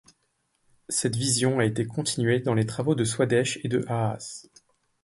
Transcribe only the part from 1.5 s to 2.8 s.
été continuée dans les